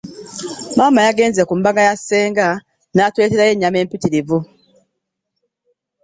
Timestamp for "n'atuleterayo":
2.93-3.51